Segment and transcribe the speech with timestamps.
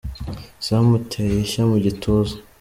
[0.65, 2.35] Zamuteye ishya mu gituza